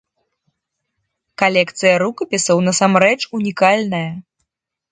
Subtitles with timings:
[1.41, 3.13] Калекцыя рукапісаў насамрэч
[3.43, 4.09] унікальная.